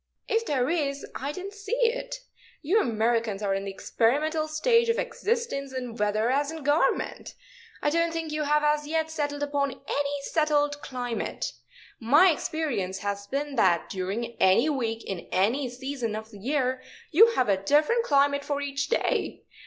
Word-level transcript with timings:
"If 0.27 0.47
there 0.47 0.67
is, 0.67 1.05
I 1.13 1.31
didn't 1.31 1.53
see 1.53 1.79
it. 1.83 2.21
You 2.63 2.81
Americans 2.81 3.43
are 3.43 3.53
in 3.53 3.65
the 3.65 3.69
experimental 3.71 4.47
stage 4.47 4.89
of 4.89 4.97
existence 4.97 5.71
in 5.71 5.93
weather 5.95 6.31
as 6.31 6.49
in 6.49 6.63
government. 6.63 7.35
I 7.83 7.91
don't 7.91 8.11
think 8.11 8.31
you 8.31 8.41
have 8.41 8.63
as 8.63 8.87
yet 8.87 9.11
settled 9.11 9.43
upon 9.43 9.69
any 9.69 10.21
settled 10.23 10.81
climate. 10.81 11.51
My 11.99 12.31
experience 12.31 12.97
has 13.05 13.27
been 13.27 13.57
that 13.57 13.91
during 13.91 14.35
any 14.41 14.71
week 14.71 15.05
in 15.05 15.27
any 15.31 15.69
season 15.69 16.15
of 16.15 16.31
the 16.31 16.39
year 16.39 16.81
you 17.11 17.35
have 17.35 17.47
a 17.47 17.61
different 17.61 18.03
climate 18.03 18.43
for 18.43 18.59
each 18.59 18.89
day. 18.89 19.43